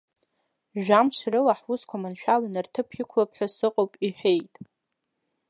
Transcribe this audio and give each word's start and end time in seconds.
Жәамшк 0.83 1.23
рыла 1.31 1.53
ҳусқәа 1.59 2.01
маншәаланы 2.01 2.59
рҭыԥ 2.65 2.89
иқәлап 3.01 3.31
ҳәа 3.35 3.47
сыҟоуп 3.55 3.93
иҳәеит. 4.07 4.53